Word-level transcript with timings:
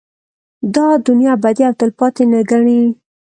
دا 0.75 0.87
دنيا 1.07 1.31
ابدي 1.37 1.63
او 1.67 1.73
تلپاتې 1.81 2.23
نه 2.31 2.39
گڼي 2.49 2.79